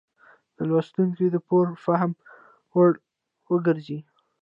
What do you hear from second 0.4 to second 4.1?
د لوستونکو د پوره فهم وړ وګرځي.